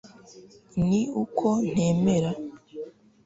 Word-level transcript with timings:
ni 0.87 1.01
uko 1.23 1.47
ntemera 1.71 2.31